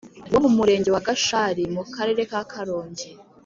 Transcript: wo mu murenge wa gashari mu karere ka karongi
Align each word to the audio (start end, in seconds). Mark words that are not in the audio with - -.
wo 0.31 0.39
mu 0.43 0.49
murenge 0.57 0.89
wa 0.95 1.03
gashari 1.07 1.63
mu 1.75 1.83
karere 1.95 2.21
ka 2.31 2.41
karongi 2.51 3.07